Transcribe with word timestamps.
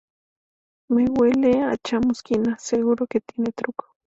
Me 0.89 1.05
huele 1.07 1.61
a 1.61 1.77
chamusquina. 1.77 2.57
Seguro 2.57 3.05
que 3.05 3.21
tiene 3.21 3.51
truco 3.51 3.89